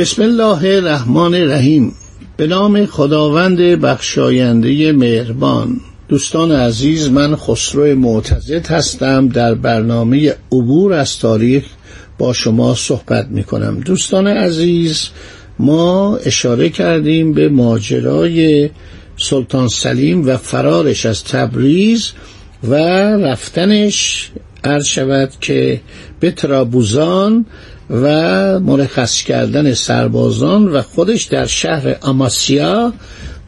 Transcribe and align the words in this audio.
بسم 0.00 0.22
الله 0.22 0.76
الرحمن 0.76 1.34
الرحیم. 1.34 1.92
به 2.36 2.46
نام 2.46 2.86
خداوند 2.86 3.58
بخشاینده 3.58 4.92
مهربان. 4.92 5.80
دوستان 6.08 6.52
عزیز 6.52 7.08
من 7.10 7.36
خسرو 7.36 7.94
معتزد 7.94 8.66
هستم. 8.66 9.28
در 9.28 9.54
برنامه 9.54 10.34
عبور 10.52 10.92
از 10.92 11.18
تاریخ 11.18 11.64
با 12.18 12.32
شما 12.32 12.74
صحبت 12.74 13.26
می 13.26 13.44
کنم 13.44 13.80
دوستان 13.80 14.26
عزیز 14.26 15.08
ما 15.58 16.16
اشاره 16.16 16.68
کردیم 16.68 17.32
به 17.32 17.48
ماجرای 17.48 18.70
سلطان 19.16 19.68
سلیم 19.68 20.26
و 20.26 20.36
فرارش 20.36 21.06
از 21.06 21.24
تبریز 21.24 22.12
و 22.64 22.74
رفتنش. 23.16 24.30
عرض 24.64 24.86
شود 24.86 25.30
که 25.40 25.80
به 26.20 26.30
ترابوزان 26.30 27.46
و 27.90 28.60
مرخص 28.60 29.22
کردن 29.22 29.74
سربازان 29.74 30.68
و 30.68 30.82
خودش 30.82 31.24
در 31.24 31.46
شهر 31.46 31.96
آماسیا 32.00 32.92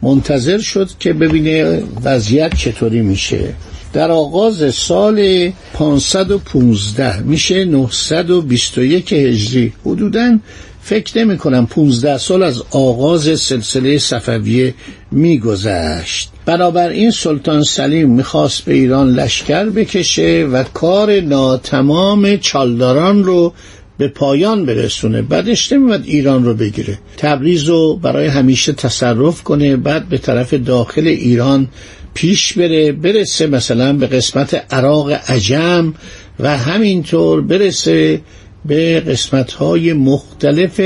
منتظر 0.01 0.57
شد 0.57 0.89
که 0.99 1.13
ببینه 1.13 1.83
وضعیت 2.03 2.55
چطوری 2.55 3.01
میشه. 3.01 3.53
در 3.93 4.11
آغاز 4.11 4.75
سال 4.75 5.49
515 5.73 7.19
میشه 7.19 7.65
921 7.65 9.13
هجری. 9.13 9.73
حدودا 9.85 10.39
فکر 10.81 11.17
نمی 11.17 11.37
کنم 11.37 11.65
15 11.65 12.17
سال 12.17 12.43
از 12.43 12.63
آغاز 12.71 13.39
سلسله 13.39 13.97
صفویه 13.97 14.73
میگذشت. 15.11 16.29
بنابراین 16.45 17.11
سلطان 17.11 17.63
سلیم 17.63 18.09
می‌خواست 18.09 18.65
به 18.65 18.73
ایران 18.73 19.13
لشکر 19.13 19.65
بکشه 19.65 20.47
و 20.51 20.63
کار 20.63 21.19
ناتمام 21.21 22.37
چالداران 22.37 23.23
رو 23.23 23.53
به 23.97 24.07
پایان 24.07 24.65
برسونه. 24.65 25.21
بعدش 25.21 25.71
نمیمد 25.71 26.03
ایران 26.05 26.45
رو 26.45 26.53
بگیره. 26.53 26.99
تبریز 27.17 27.63
رو 27.63 27.95
برای 27.95 28.27
همیشه 28.27 28.73
تصرف 28.73 29.43
کنه 29.43 29.75
بعد 29.75 30.09
به 30.09 30.17
طرف 30.17 30.53
داخل 30.53 31.07
ایران 31.07 31.67
پیش 32.13 32.53
بره 32.53 32.91
برسه 32.91 33.47
مثلا 33.47 33.93
به 33.93 34.07
قسمت 34.07 34.73
عراق 34.73 35.11
عجم 35.11 35.93
و 36.39 36.57
همینطور 36.57 37.41
برسه 37.41 38.21
به 38.65 38.99
قسمت 38.99 39.51
های 39.53 39.93
مختلف 39.93 40.81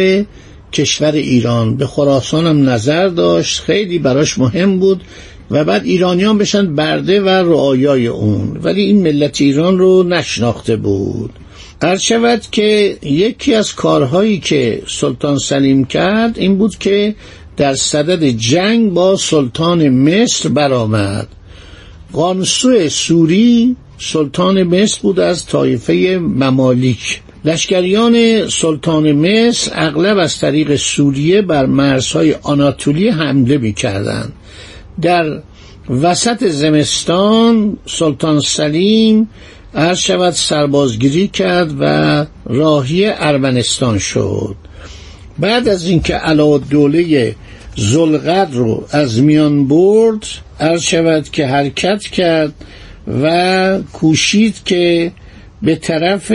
کشور 0.73 1.11
ایران. 1.11 1.77
به 1.77 1.87
خراسان 1.87 2.47
هم 2.47 2.69
نظر 2.69 3.07
داشت 3.07 3.61
خیلی 3.61 3.99
براش 3.99 4.39
مهم 4.39 4.79
بود 4.79 5.03
و 5.51 5.63
بعد 5.63 5.85
ایرانیان 5.85 6.37
بشن 6.37 6.75
برده 6.75 7.21
و 7.21 7.29
رعایای 7.29 8.07
اون. 8.07 8.57
ولی 8.63 8.81
این 8.81 9.01
ملت 9.01 9.41
ایران 9.41 9.77
رو 9.77 10.03
نشناخته 10.03 10.75
بود. 10.75 11.31
قرد 11.79 11.99
شود 11.99 12.41
که 12.51 12.97
یکی 13.03 13.53
از 13.53 13.75
کارهایی 13.75 14.39
که 14.39 14.81
سلطان 14.87 15.37
سلیم 15.37 15.85
کرد 15.85 16.39
این 16.39 16.57
بود 16.57 16.77
که 16.77 17.15
در 17.57 17.73
صدد 17.75 18.23
جنگ 18.23 18.93
با 18.93 19.15
سلطان 19.15 19.89
مصر 19.89 20.49
برآمد 20.49 21.27
قانسو 22.13 22.89
سوری 22.89 23.75
سلطان 23.99 24.63
مصر 24.63 24.99
بود 25.01 25.19
از 25.19 25.45
طایفه 25.45 26.19
ممالیک 26.21 27.21
لشکریان 27.45 28.47
سلطان 28.49 29.11
مصر 29.11 29.71
اغلب 29.75 30.17
از 30.17 30.39
طریق 30.39 30.75
سوریه 30.75 31.41
بر 31.41 31.65
مرزهای 31.65 32.33
آناتولی 32.33 33.09
حمله 33.09 33.57
می 33.57 33.73
کردن. 33.73 34.31
در 35.01 35.41
وسط 35.89 36.47
زمستان 36.47 37.77
سلطان 37.85 38.39
سلیم 38.39 39.29
عرض 39.75 39.99
شود 39.99 40.33
سربازگیری 40.33 41.27
کرد 41.27 41.73
و 41.79 42.25
راهی 42.45 43.05
ارمنستان 43.05 43.99
شد. 43.99 44.55
بعد 45.39 45.67
از 45.67 45.85
اینکه 45.85 46.15
علا 46.15 46.57
دوله 46.57 47.35
زلغد 47.75 48.49
رو 48.53 48.87
از 48.91 49.21
میان 49.21 49.67
برد 49.67 50.25
عرض 50.59 50.81
شود 50.81 51.29
که 51.29 51.47
حرکت 51.47 52.01
کرد 52.03 52.53
و 53.23 53.79
کوشید 53.93 54.55
که 54.65 55.11
به 55.61 55.75
طرف 55.75 56.31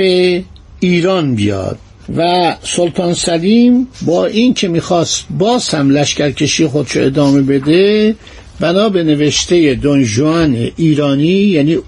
ایران 0.81 1.34
بیاد. 1.34 1.78
و 2.16 2.54
سلطان 2.62 3.14
سلیم 3.14 3.88
با 4.03 4.26
این 4.26 4.54
که 4.54 4.69
می‌خواست 4.69 5.25
باز 5.38 5.69
هم 5.69 5.91
لشکرکشی 5.91 6.66
خودشو 6.66 7.00
ادامه 7.00 7.43
بده 7.43 8.14
بنا 8.62 8.89
به 8.89 9.03
نوشته 9.03 9.75
دونجوان 9.75 10.71
ایرانی 10.77 11.27
یعنی 11.27 11.78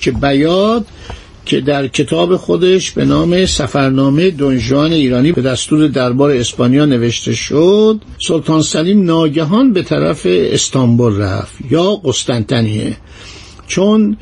که 0.00 0.10
بیاد 0.10 0.86
که 1.46 1.60
در 1.60 1.88
کتاب 1.88 2.36
خودش 2.36 2.90
به 2.90 3.04
نام 3.04 3.46
سفرنامه 3.46 4.30
دونجوان 4.30 4.92
ایرانی 4.92 5.32
به 5.32 5.42
دستور 5.42 5.88
دربار 5.88 6.30
اسپانیا 6.30 6.84
نوشته 6.84 7.34
شد. 7.34 8.00
سلطان 8.28 8.62
سلیم 8.62 9.04
ناگهان 9.04 9.72
به 9.72 9.82
طرف 9.82 10.26
استانبول 10.26 11.16
رفت. 11.16 11.54
یا 11.70 11.94
قسطنطنیه. 11.94 12.96
چون 13.66 14.16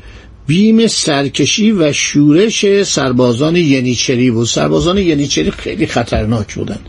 بیم 0.47 0.87
سرکشی 0.87 1.71
و 1.71 1.93
شورش 1.93 2.83
سربازان 2.83 3.55
ینیچری 3.55 4.31
بود. 4.31 4.47
سربازان 4.47 4.97
ینیچری 4.97 5.51
خیلی 5.51 5.87
خطرناک 5.87 6.55
بودن. 6.55 6.79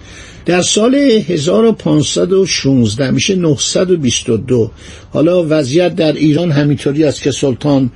در 0.48 0.62
سال 0.62 0.94
1516 0.94 3.10
میشه 3.10 3.34
922 3.34 4.70
حالا 5.10 5.46
وضعیت 5.48 5.94
در 5.94 6.12
ایران 6.12 6.50
همینطوری 6.50 7.04
است 7.04 7.22
که 7.22 7.30
سلطان 7.30 7.90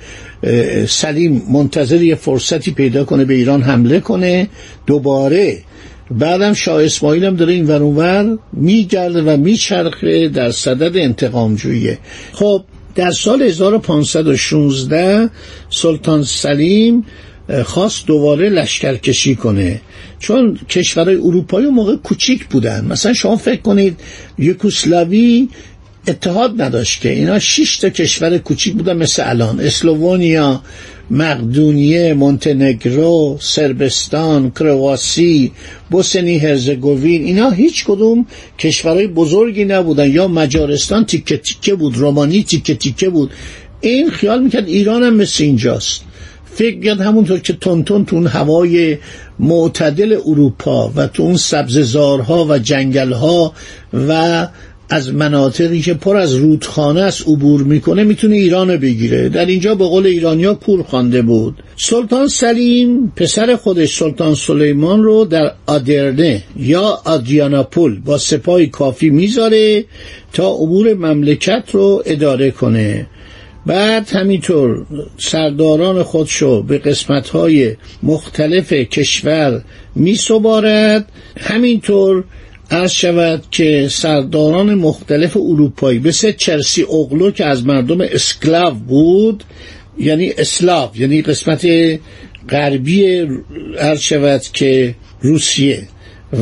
سلیم 0.89 1.43
منتظر 1.53 2.03
یه 2.03 2.15
فرصتی 2.15 2.71
پیدا 2.71 3.05
کنه 3.05 3.25
به 3.25 3.35
ایران 3.35 3.63
حمله 3.63 4.01
کنه 4.01 4.49
دوباره. 4.87 5.59
بعدم 6.11 6.53
شاه 6.53 6.85
اسماعیل 6.85 7.25
هم 7.25 7.37
داره 7.37 7.53
این 7.53 7.67
ورونور 7.67 8.39
میگرده 8.53 9.23
و 9.23 9.37
میچرخه 9.37 10.29
در 10.29 10.51
صدد 10.51 10.97
انتقام 10.97 11.55
جویه 11.55 11.99
خب 12.33 12.65
در 12.95 13.11
سال 13.11 13.43
1516 13.43 15.31
سلطان 15.71 16.23
سلیم 16.23 17.05
خواست 17.65 18.07
دوباره 18.07 18.49
لشکرکشی 18.49 19.37
کنه. 19.37 19.81
چون 20.23 20.59
کشورهای 20.69 21.17
اروپایی 21.17 21.67
موقع 21.67 21.97
کوچیک 21.97 22.47
بودن. 22.47 22.85
مثلا 22.85 23.13
شما 23.13 23.37
فکر 23.37 23.61
کنید 23.61 23.97
یوکوسلاوی 24.39 25.49
اتحاد 26.09 26.63
نداشت 26.63 27.01
که 27.01 27.11
اینا 27.11 27.39
شش 27.39 27.77
تا 27.77 27.89
کشور 27.89 28.39
کوچیک 28.39 28.75
بودن 28.75 28.97
مثل 28.97 29.23
الان. 29.27 29.61
اسلوونیا 29.61 30.63
مقدونیه 31.11 32.15
مونتنگرو 32.15 33.39
سربستان 33.41 34.51
کرواسی 34.51 35.53
بوسنی 35.91 36.39
هرزگوین 36.39 37.25
اینا 37.25 37.51
هیچ 37.51 37.85
کدوم 37.85 38.27
کشورهای 38.59 39.07
بزرگی 39.07 39.65
نبودن 39.65 40.11
یا 40.11 40.29
مجارستان 40.29 41.05
تیکه 41.05 41.37
تیکه 41.37 41.75
بود 41.75 41.97
رومانی 41.97 42.43
تیکه 42.43 42.75
تیکه 42.75 43.09
بود. 43.09 43.31
این 43.81 44.11
خیال 44.11 44.43
می‌کرد 44.43 44.69
ایران 44.69 45.03
هم 45.03 45.15
مثل 45.15 45.45
اینجاست. 45.45 46.03
فکر 46.55 46.81
کرد 46.81 47.01
همونطور 47.01 47.39
که 47.39 47.53
تونتون 47.53 48.05
تو 48.05 48.17
اون 48.17 48.27
هوای 48.27 48.99
معتدل 49.43 50.19
اروپا 50.27 50.93
و 50.97 51.07
تو 51.07 51.23
اون 51.23 51.37
سبززارها 51.37 52.47
و 52.49 52.59
جنگلها 52.59 53.53
و 54.09 54.47
از 54.89 55.15
مناطقی 55.15 55.81
که 55.81 55.95
پر 55.95 56.17
از 56.17 56.35
رودخانه 56.35 57.01
است 57.01 57.29
عبور 57.29 57.63
می‌کنه 57.63 58.05
می‌تونه 58.05 58.37
ایران 58.37 58.77
بگیره. 58.77 59.29
در 59.29 59.47
اینجا 59.47 59.75
به 59.75 59.85
قول 59.85 60.07
ایرانیا 60.07 60.55
کور 60.55 60.83
خوانده 60.83 61.23
بود. 61.23 61.63
سلطان 61.77 62.29
سلیم 62.29 63.13
پسر 63.17 63.57
خودش 63.57 63.99
سلطان 63.99 64.35
سلیمان 64.35 65.03
رو 65.03 65.25
در 65.25 65.53
آدرنه 65.67 66.43
یا 66.57 66.99
آدیاناپول 67.05 68.01
با 68.01 68.19
سپاه 68.19 68.67
کافی 68.67 69.11
می‌ذاره 69.11 69.85
تا 70.33 70.49
عبور 70.49 70.95
مملکت 70.95 71.65
رو 71.73 72.03
اداره 72.07 72.51
کنه. 72.51 73.07
بعد 73.67 74.11
همینطور 74.11 74.87
سرداران 75.19 76.03
خودشو 76.03 76.63
به 76.63 76.79
قسمتهای 76.79 77.77
مختلف 78.03 78.73
کشور 78.73 79.63
می 79.95 80.15
سبارد 80.15 81.13
همینطور 81.39 82.25
عرض 82.71 82.91
شود 82.91 83.45
که 83.51 83.89
سرداران 83.91 84.75
مختلف 84.75 85.37
اروپایی 85.37 85.99
مثل 85.99 86.33
چرسی 86.33 86.83
اغلو 86.83 87.31
که 87.31 87.45
از 87.45 87.67
مردم 87.67 88.01
اسکلاو 88.01 88.75
بود 88.75 89.45
یعنی 89.99 90.33
اسلاف 90.39 91.01
یعنی 91.01 91.23
قسمت 91.23 91.67
غربی 92.49 93.27
عرض 93.79 94.01
شود 94.01 94.41
که 94.53 94.95
روسیه 95.21 95.83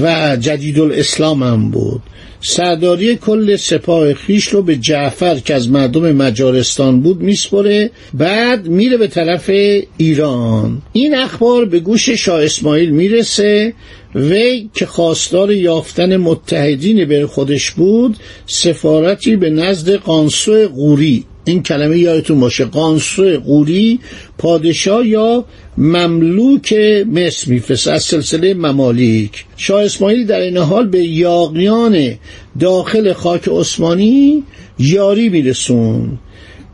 و 0.02 0.36
جدید 0.36 0.80
الاسلام 0.80 1.42
هم 1.42 1.70
بود. 1.70 2.02
سرداری 2.42 3.16
کل 3.16 3.56
سپاه 3.56 4.14
خیش 4.14 4.48
رو 4.48 4.62
به 4.62 4.76
جعفر 4.76 5.34
که 5.34 5.54
از 5.54 5.70
مردم 5.70 6.12
مجارستان 6.12 7.00
بود 7.00 7.20
میسپره 7.20 7.90
بعد 8.14 8.66
میره 8.66 8.96
به 8.96 9.06
طرف 9.06 9.50
ایران. 9.96 10.82
این 10.92 11.14
اخبار 11.14 11.64
به 11.64 11.80
گوش 11.80 12.08
شاه 12.08 12.44
اسماعیل 12.44 12.90
می‌رسه 12.90 13.72
وی 14.14 14.70
که 14.74 14.86
خواستار 14.86 15.52
یافتن 15.52 16.16
متحدین 16.16 17.04
بر 17.04 17.26
خودش 17.26 17.70
بود 17.70 18.16
سفارتی 18.46 19.36
به 19.36 19.50
نزد 19.50 19.94
قانسو 19.94 20.68
غوری. 20.68 21.24
این 21.44 21.62
کلمه 21.62 21.98
یادتون 21.98 22.40
باشه 22.40 22.64
قانسو 22.64 23.40
قوری 23.40 24.00
پادشاه 24.38 25.06
یا 25.06 25.44
مملوک 25.78 26.72
مصر 27.12 27.50
میفرست 27.50 27.88
از 27.88 28.02
سلسله 28.02 28.54
ممالیک 28.54 29.44
شاه 29.56 29.84
اسماعیل 29.84 30.26
در 30.26 30.40
این 30.40 30.56
حال 30.56 30.86
به 30.86 31.04
یاقیان 31.04 32.14
داخل 32.60 33.12
خاک 33.12 33.48
عثمانی 33.48 34.42
یاری 34.78 35.28
میرسون 35.28 36.18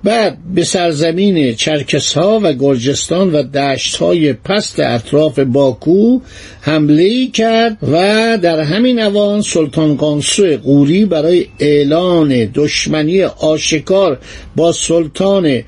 بعد 0.06 0.38
به 0.54 0.64
سرزمین 0.64 1.54
چرکس 1.54 2.12
ها 2.12 2.40
و 2.42 2.52
گرجستان 2.52 3.32
و 3.32 3.42
دشت 3.42 3.96
های 3.96 4.32
پست 4.32 4.80
اطراف 4.80 5.38
باکو 5.38 6.20
حمله 6.60 7.26
کرد 7.26 7.78
و 7.82 7.96
در 8.42 8.60
همین 8.60 9.02
اوان 9.02 9.42
سلطان 9.42 9.96
قانسو 9.96 10.56
قوری 10.56 11.04
برای 11.04 11.46
اعلان 11.58 12.50
دشمنی 12.54 13.22
آشکار 13.22 14.18
با 14.56 14.72
سلطان 14.72 15.62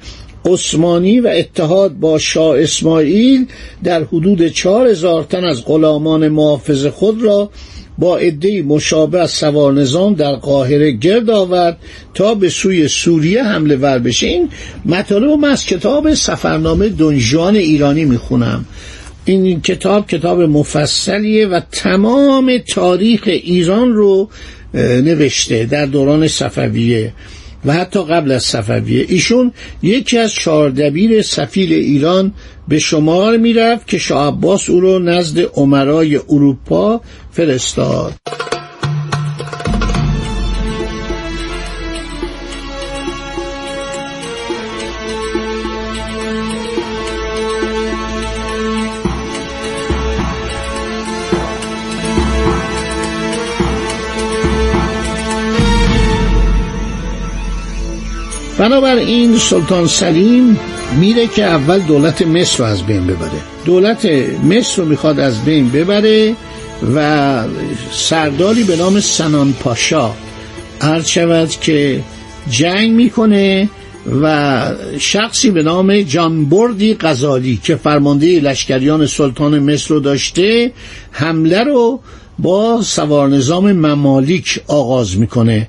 عثمانی 0.44 1.20
و 1.20 1.28
اتحاد 1.28 1.92
با 1.92 2.18
شاه 2.18 2.60
اسماعیل 2.60 3.46
در 3.84 4.04
حدود 4.04 4.48
چهار 4.48 4.86
هزار 4.86 5.22
تن 5.24 5.44
از 5.44 5.64
غلامان 5.64 6.28
محافظ 6.28 6.86
خود 6.86 7.22
را 7.22 7.50
با 7.98 8.16
عده 8.16 8.62
مشابه 8.62 9.20
از 9.20 9.30
سوار 9.30 9.72
در 10.14 10.34
قاهره 10.34 10.90
گرد 10.90 11.30
آورد 11.30 11.78
تا 12.14 12.34
به 12.34 12.48
سوی 12.48 12.88
سوریه 12.88 13.44
حمله 13.44 13.76
ور 13.76 13.98
بشه. 13.98 14.26
این 14.26 14.48
مطالب 14.84 15.30
من 15.30 15.48
از 15.48 15.66
کتاب 15.66 16.14
سفرنامه 16.14 16.88
دنجان 16.88 17.56
ایرانی 17.56 18.04
می‌خونم. 18.04 18.64
این 19.24 19.60
کتاب 19.60 20.06
کتاب 20.06 20.40
مفصلیه 20.40 21.46
و 21.46 21.60
تمام 21.72 22.58
تاریخ 22.58 23.22
ایران 23.26 23.92
رو 23.92 24.28
نوشته 24.74 25.64
در 25.64 25.86
دوران 25.86 26.28
صفویه. 26.28 27.12
و 27.64 27.72
حتی 27.72 28.04
قبل 28.04 28.32
از 28.32 28.42
صفویه. 28.42 29.06
ایشون 29.08 29.52
یکی 29.82 30.18
از 30.18 30.32
چهاردبیر 30.32 31.22
سفیر 31.22 31.70
ایران 31.70 32.32
به 32.68 32.78
شمار 32.78 33.36
می‌رفت 33.36 33.86
که 33.86 33.98
شاه 33.98 34.28
عباس 34.28 34.70
او 34.70 34.80
رو 34.80 34.98
نزد 34.98 35.38
عمرای 35.54 36.16
اروپا 36.16 37.00
فرستاد. 37.32 38.14
بنابراین 58.58 59.38
سلطان 59.38 59.86
سلیم 59.86 60.58
میره 61.00 61.26
که 61.26 61.44
اول 61.44 61.78
دولت 61.78 62.22
مصر 62.22 62.58
رو 62.58 62.64
از 62.64 62.82
بین 62.82 63.06
ببره. 63.06 63.40
دولت 63.64 64.04
مصر 64.44 64.82
رو 64.82 64.88
می‌خواد 64.88 65.20
از 65.20 65.44
بین 65.44 65.68
ببره 65.70 66.34
و 66.94 67.44
سرداری 67.92 68.64
به 68.64 68.76
نام 68.76 69.00
سنان 69.00 69.52
پاشا 69.52 70.10
عرض 70.80 71.06
شود 71.06 71.50
که 71.50 72.00
جنگ 72.50 72.90
می‌کنه 72.90 73.68
و 74.22 74.64
شخصی 74.98 75.50
به 75.50 75.62
نام 75.62 76.02
جانبردی 76.02 76.94
قزالی 76.94 77.60
که 77.64 77.76
فرمانده 77.76 78.40
لشکریان 78.40 79.06
سلطان 79.06 79.58
مصر 79.58 79.94
رو 79.94 80.00
داشته 80.00 80.72
حمله 81.10 81.64
رو 81.64 82.00
با 82.38 82.82
سوار 82.82 83.28
نظام 83.28 83.72
ممالیک 83.72 84.60
آغاز 84.66 85.18
می‌کنه. 85.18 85.68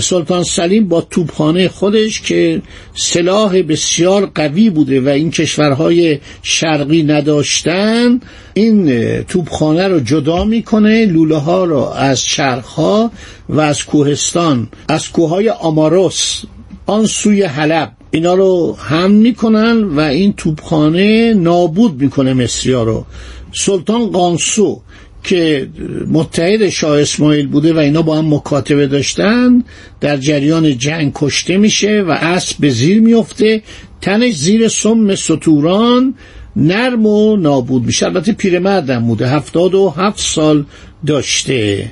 سلطان 0.00 0.44
سلیم 0.44 0.88
با 0.88 1.00
توپخانه 1.00 1.68
خودش 1.68 2.20
که 2.20 2.62
سلاح 2.94 3.62
بسیار 3.62 4.26
قوی 4.26 4.70
بوده 4.70 5.00
و 5.00 5.08
این 5.08 5.30
کشورهای 5.30 6.18
شرقی 6.42 7.02
نداشتن 7.02 8.20
این 8.54 9.22
توپخانه 9.22 9.88
رو 9.88 10.00
جدا 10.00 10.44
می‌کنه 10.44 11.06
لوله 11.06 11.36
ها 11.36 11.64
رو 11.64 11.78
از 11.78 12.24
چرخها 12.24 13.10
و 13.48 13.60
از 13.60 13.84
کوهستان 13.84 14.68
از 14.88 15.08
کوههای 15.08 15.48
آماروس 15.48 16.42
آن 16.86 17.06
سوی 17.06 17.42
حلب. 17.42 17.92
اینا 18.10 18.34
رو 18.34 18.76
هم 18.78 19.10
می‌کنن 19.10 19.84
و 19.84 20.00
این 20.00 20.32
توپخانه 20.32 21.34
نابود 21.34 22.02
می‌کنه 22.02 22.34
مصریا 22.34 22.82
رو. 22.82 23.06
سلطان 23.52 24.06
قانسو 24.10 24.82
که 25.24 25.68
متحد 26.10 26.68
شاه 26.68 27.00
اسماعیل 27.00 27.46
بوده 27.46 27.72
و 27.72 27.78
اینا 27.78 28.02
با 28.02 28.18
هم 28.18 28.34
مکاتبه 28.34 28.86
داشتن 28.86 29.64
در 30.00 30.16
جریان 30.16 30.78
جنگ 30.78 31.12
کشته 31.14 31.56
میشه 31.56 32.02
و 32.02 32.10
اسب 32.10 32.56
به 32.60 32.70
زیر 32.70 33.00
میفته 33.00 33.62
تنش 34.00 34.34
زیر 34.34 34.68
سم 34.68 35.14
ستوران 35.14 36.14
نرم 36.56 37.06
و 37.06 37.36
نابود 37.36 37.84
میشه. 37.84 38.06
البته 38.06 38.32
پیرمردم 38.32 39.06
بوده 39.06 39.28
هفتاد 39.28 39.74
و 39.74 39.94
هفت 39.96 40.20
سال 40.20 40.64
داشته. 41.06 41.90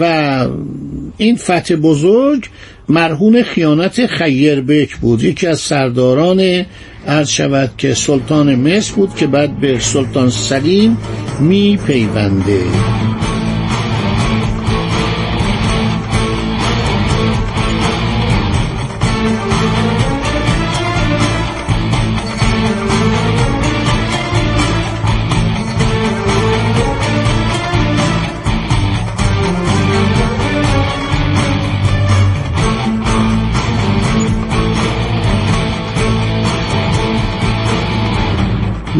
و 0.00 0.46
این 1.16 1.36
فتح 1.36 1.74
بزرگ 1.74 2.48
مرهون 2.88 3.42
خیانت 3.42 4.06
خیربک 4.06 4.96
بود. 4.96 5.22
یکی 5.22 5.46
از 5.46 5.60
سرداران 5.60 6.64
عرض 7.06 7.28
شود 7.28 7.70
که 7.78 7.94
سلطان 7.94 8.54
مصر 8.54 8.94
بود 8.94 9.14
که 9.14 9.26
بعد 9.26 9.60
به 9.60 9.78
سلطان 9.78 10.30
سلیم 10.30 10.98
می 11.40 11.78
پیونده 11.86 12.62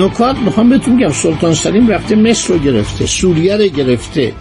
نکات 0.03 0.37
می‌خوام 0.39 0.69
بهتون 0.69 0.97
بگم 0.97 1.13
سلطان 1.13 1.55
سلیم 1.55 1.89
رفته 1.89 2.15
مصر 2.15 2.55
رو 2.55 2.59
گرفته 2.59 3.07
سوریه 3.07 3.57
رو 3.57 3.67
گرفته 3.67 4.33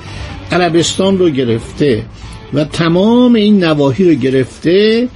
عربستان 0.51 1.17
رو 1.17 1.29
گرفته 1.29 2.05
و 2.53 2.63
تمام 2.63 3.35
این 3.35 3.63
نواحی 3.63 4.09
رو 4.09 4.13
گرفته 4.13 5.07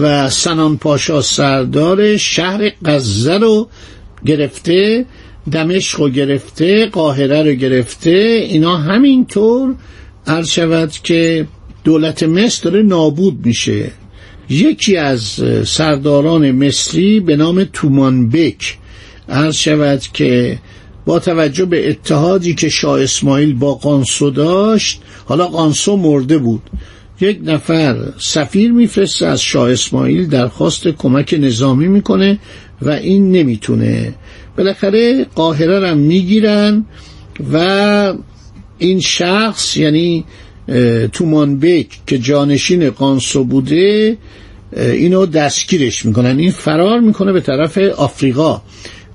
و 0.00 0.30
سنان 0.30 0.76
پاشا 0.76 1.20
سردار 1.20 2.16
شهر 2.16 2.68
قزه 2.84 3.38
رو 3.38 3.68
گرفته 4.26 5.06
دمشق 5.52 6.00
رو 6.00 6.08
گرفته 6.08 6.86
قاهره 6.86 7.42
رو 7.42 7.52
گرفته 7.52 8.46
اینا 8.48 8.76
همینطور 8.76 9.74
عرض 10.26 10.48
شود 10.48 10.90
که 10.90 11.46
دولت 11.84 12.22
مصر 12.22 12.70
داره 12.70 12.82
نابود 12.82 13.46
میشه. 13.46 13.90
یکی 14.50 14.96
از 14.96 15.22
سرداران 15.64 16.50
مصری 16.50 17.20
به 17.20 17.36
نام 17.36 17.64
تومانبک 17.72 18.78
عرض 19.28 19.56
شود 19.56 20.00
که 20.12 20.58
با 21.04 21.18
توجه 21.18 21.64
به 21.64 21.90
اتحادی 21.90 22.54
که 22.54 22.68
شاه 22.68 23.02
اسماعیل 23.02 23.54
با 23.54 23.74
قانسو 23.74 24.30
داشت 24.30 25.00
حالا 25.24 25.46
قانسو 25.46 25.96
مرده 25.96 26.38
بود. 26.38 26.62
یک 27.20 27.40
نفر 27.44 27.96
سفیر 28.18 28.72
میفرسته 28.72 29.26
از 29.26 29.42
شاه 29.42 29.70
اسماعیل 29.70 30.26
درخواست 30.26 30.88
کمک 30.88 31.34
نظامی 31.38 31.88
می‌کنه 31.88 32.38
و 32.82 32.90
این 32.90 33.32
نمی‌تونه. 33.32 34.14
بالاخره 34.56 35.24
قاهره 35.24 35.88
هم 35.88 35.98
می‌گیرن 35.98 36.84
و 37.52 38.14
این 38.78 39.00
شخص 39.00 39.76
یعنی 39.76 40.24
تومانبک 41.12 41.86
که 42.06 42.18
جانشین 42.18 42.90
قانسو 42.90 43.44
بوده 43.44 44.18
اینو 44.76 45.26
دستگیرش 45.26 46.04
می‌کنن. 46.04 46.38
این 46.38 46.50
فرار 46.50 47.00
می‌کنه 47.00 47.32
به 47.32 47.40
طرف 47.40 47.78
آفریقا. 47.78 48.62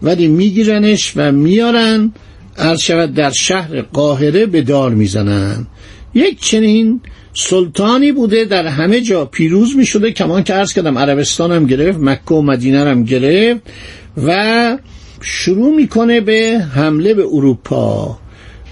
ولی 0.02 0.28
میگیرنش 0.28 1.14
و 1.16 1.32
میارن. 1.32 2.14
عرض 2.58 2.82
شود 2.82 3.14
در 3.14 3.32
شهر 3.32 3.82
قاهره 3.82 4.46
به 4.46 4.62
دار 4.62 4.92
می‌زنن. 4.92 5.68
یک 6.14 6.42
چنین 6.42 7.02
سلطانی 7.34 8.12
بوده 8.12 8.46
در 8.46 8.68
همه 8.68 9.02
جا. 9.02 9.26
پیروز 9.26 9.76
می 9.76 9.86
شده 9.86 10.12
کمان 10.12 10.44
که 10.44 10.54
عرض 10.54 10.74
کردم 10.74 10.98
عربستان 10.98 11.52
هم 11.52 11.66
گرفت 11.66 12.00
مکه 12.00 12.34
و 12.34 12.42
مدینه 12.42 12.80
هم 12.80 13.04
گرفت 13.04 13.62
و 14.26 14.78
شروع 15.22 15.76
می‌کنه 15.76 16.22
به 16.22 16.66
حمله 16.76 17.14
به 17.14 17.24
اروپا 17.32 18.18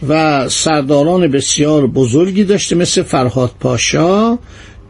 و 0.07 0.49
سرداران 0.49 1.27
بسیار 1.27 1.87
بزرگی 1.87 2.43
داشته 2.43 2.75
مثل 2.75 3.03
فرهاد 3.03 3.51
پاشا 3.59 4.37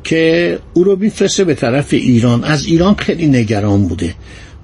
که 0.04 0.60
او 0.74 0.84
رو 0.84 0.96
میفرسته 0.96 1.44
به 1.44 1.54
طرف 1.54 1.94
ایران. 1.94 2.44
از 2.44 2.65
ایران 2.65 2.96
خیلی 2.96 3.27
نگران 3.27 3.88
بوده. 3.88 4.15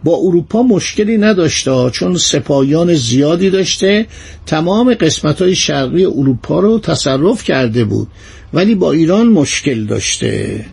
با 0.04 0.16
اروپا 0.16 0.64
مشکلی 0.64 1.18
نداشته 1.18 1.90
چون 1.90 2.18
سپاهیان 2.18 2.94
زیادی 2.94 3.50
داشته. 3.50 4.06
تمام 4.46 4.94
قسمت 4.94 5.42
های 5.42 5.56
شرقی 5.56 6.06
اروپا 6.06 6.60
رو 6.60 6.80
تصرف 6.80 7.44
کرده 7.44 7.86
بود 7.86 8.08
ولی 8.54 8.76
با 8.76 8.92
ایران 8.92 9.28
مشکل 9.28 9.86
داشته. 9.86 10.66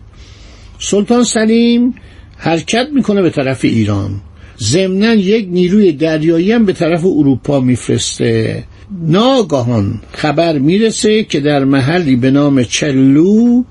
سلطان 0.79 1.25
سلیم 1.25 1.95
حرکت 2.37 2.89
می‌کنه 2.95 3.23
به 3.23 3.31
طرف 3.31 3.65
ایران. 3.65 4.21
ضمنا 4.61 5.15
یک 5.15 5.49
نیروی 5.51 5.93
دریایی 5.93 6.53
هم 6.53 6.65
به 6.65 6.73
طرف 6.73 7.05
اروپا 7.05 7.61
میفرسته. 7.61 8.65
ناگاهان 9.07 10.01
خبر 10.13 10.59
می‌رسه 10.59 11.25
که 11.25 11.41
در 11.41 11.65
محلی 11.65 12.17
به 12.17 12.31
نام 12.31 12.63
چلو 12.63 13.63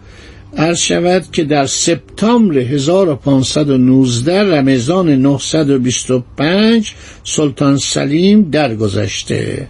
عرض 0.58 0.80
شود 0.80 1.26
که 1.32 1.44
در 1.44 1.66
سپتامبر 1.66 2.58
1519 2.58 4.44
رمضان 4.44 5.10
925 5.10 6.94
سلطان 7.24 7.78
سلیم 7.78 8.50
درگذشته. 8.50 9.68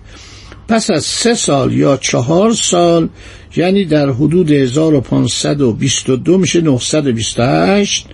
پس 0.68 0.90
از 0.90 1.04
سه 1.04 1.34
سال 1.34 1.74
یا 1.74 1.98
چهار 1.98 2.54
سال 2.54 3.10
یعنی 3.56 3.86
در 3.86 4.10
حدود 4.10 4.52
1522 4.52 6.38
میشه 6.38 6.62
928 6.62 8.06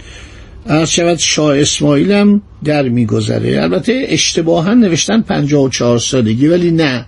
عرض 0.67 0.89
شود 0.89 1.17
شاه 1.17 1.59
اسماعیل 1.59 2.11
هم 2.11 2.41
در 2.63 2.89
میگذره. 2.89 3.61
البته 3.63 4.05
اشتباها 4.07 4.73
نوشتن 4.73 5.21
54 5.21 5.99
سالگی 5.99 6.47
ولی 6.47 6.71
نه. 6.71 7.05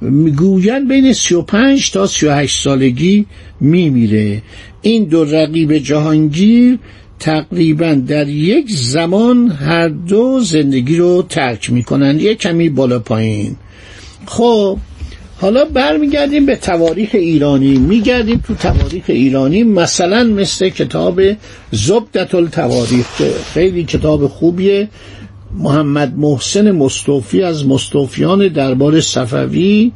می‌گوین 0.00 0.88
بین 0.88 1.12
35 1.12 1.90
تا 1.90 2.06
38 2.06 2.62
سالگی 2.62 3.26
میمیره. 3.60 4.42
این 4.82 5.04
دو 5.04 5.24
رقیب 5.24 5.78
جهانگیر 5.78 6.78
تقریبا 7.18 7.94
در 7.94 8.28
یک 8.28 8.70
زمان 8.70 9.48
هر 9.48 9.88
دو 9.88 10.40
زندگی 10.40 10.96
رو 10.96 11.22
ترک 11.28 11.70
می‌کنن. 11.70 12.20
یک 12.20 12.38
کمی 12.38 12.68
بالا 12.68 12.98
پایین. 12.98 13.56
خب 14.26 14.78
حالا 15.40 15.64
برمیگردیم 15.64 16.46
به 16.46 16.56
تواریخ 16.56 17.10
ایرانی. 17.12 17.78
میگردیم 17.78 18.44
تو 18.46 18.54
تواریخ 18.54 19.04
ایرانی. 19.06 19.64
مثلا 19.64 20.24
مثل 20.24 20.68
کتاب 20.68 21.20
زبدت 21.72 22.34
التواریخ 22.34 23.06
خیلی 23.54 23.84
کتاب 23.84 24.26
خوبیه. 24.26 24.88
محمد 25.54 26.18
محسن 26.18 26.70
مصطفی 26.70 27.42
از 27.42 27.66
مصطفیان 27.66 28.48
دربار 28.48 29.00
صفوی 29.00 29.92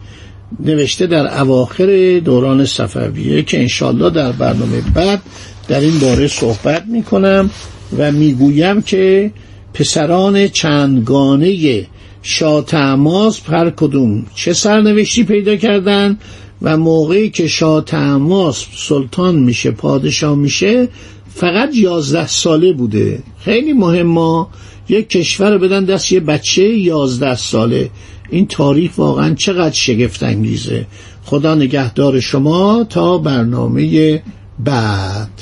نوشته 0.61 1.07
در 1.07 1.41
اواخر 1.41 2.21
دوران 2.25 2.65
صفویه 2.65 3.43
که 3.43 3.61
انشالله 3.61 4.11
در 4.11 4.33
برنامه 4.33 4.81
بعد 4.95 5.23
در 5.69 5.81
این 5.81 5.99
باره 5.99 6.27
صحبت 6.27 6.85
می‌کنم 6.87 7.51
و 7.99 8.13
می‌گویم 8.13 8.83
که 8.83 9.33
پسران 9.75 10.49
چندگانه 10.49 11.87
شاه 12.23 12.65
تماس 12.65 13.41
هر 13.47 13.71
کدوم 13.71 14.27
چه 14.35 14.53
سرنوشتی 14.53 15.25
پیدا 15.25 15.57
کردن 15.57 16.19
و 16.63 16.77
موقعی 16.77 17.31
که 17.31 17.47
شاه 17.47 17.85
تماس 17.85 18.67
سلطان 18.77 19.35
میشه 19.35 19.71
پادشاه 19.71 20.37
میشه 20.37 20.89
فقط 21.35 21.75
یازده 21.75 22.27
ساله 22.27 22.73
بوده. 22.73 23.23
خیلی 23.39 23.73
مهمه 23.73 24.47
یک 24.89 25.09
کشور 25.09 25.51
رو 25.51 25.59
بدن 25.59 25.85
دست 25.85 26.13
یه 26.13 26.21
بچه 26.21 26.63
یازده 26.63 27.37
ساله. 27.37 27.91
این 28.31 28.47
تاریخ 28.47 28.99
واقعا 28.99 29.35
چقدر 29.35 29.75
شگفت 29.75 30.23
انگیزه 30.23 30.87
خدا 31.25 31.55
نگهدار 31.55 32.21
شما 32.21 32.85
تا 32.85 33.19
برنامه 33.19 34.23
بعد. 34.59 35.41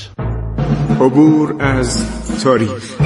عبور 1.00 1.62
از 1.62 2.06
تاریخ. 2.42 3.05